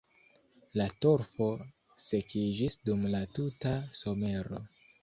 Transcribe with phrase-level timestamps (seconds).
[0.81, 1.51] La torfo
[2.07, 4.69] sekiĝis dum la tuta somero.